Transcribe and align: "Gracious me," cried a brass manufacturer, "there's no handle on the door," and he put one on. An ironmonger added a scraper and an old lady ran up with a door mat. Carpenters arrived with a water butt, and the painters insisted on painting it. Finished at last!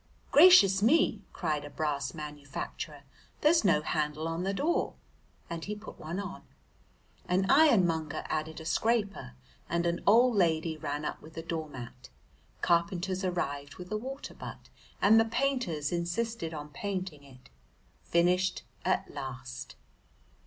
"Gracious 0.31 0.81
me," 0.81 1.21
cried 1.31 1.63
a 1.63 1.69
brass 1.69 2.15
manufacturer, 2.15 3.03
"there's 3.41 3.63
no 3.63 3.83
handle 3.83 4.27
on 4.27 4.41
the 4.41 4.51
door," 4.51 4.95
and 5.47 5.65
he 5.65 5.75
put 5.75 5.99
one 5.99 6.19
on. 6.19 6.41
An 7.27 7.45
ironmonger 7.51 8.23
added 8.25 8.59
a 8.59 8.65
scraper 8.65 9.33
and 9.69 9.85
an 9.85 10.01
old 10.07 10.35
lady 10.35 10.75
ran 10.75 11.05
up 11.05 11.21
with 11.21 11.37
a 11.37 11.43
door 11.43 11.69
mat. 11.69 12.09
Carpenters 12.63 13.23
arrived 13.23 13.75
with 13.75 13.91
a 13.91 13.97
water 13.97 14.33
butt, 14.33 14.69
and 15.03 15.19
the 15.19 15.25
painters 15.25 15.91
insisted 15.91 16.51
on 16.51 16.69
painting 16.69 17.21
it. 17.23 17.51
Finished 18.01 18.63
at 18.83 19.13
last! 19.13 19.75